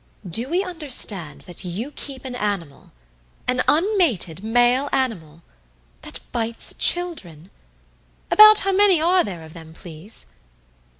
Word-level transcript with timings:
"Do 0.27 0.49
we 0.49 0.63
understand 0.63 1.41
that 1.41 1.63
you 1.63 1.91
keep 1.91 2.25
an 2.25 2.33
animal 2.33 2.91
an 3.47 3.61
unmated 3.67 4.43
male 4.43 4.89
animal 4.91 5.43
that 6.01 6.21
bites 6.31 6.73
children? 6.79 7.51
About 8.31 8.61
how 8.61 8.71
many 8.71 8.99
are 8.99 9.23
there 9.23 9.43
of 9.43 9.53
them, 9.53 9.73
please?" 9.73 10.25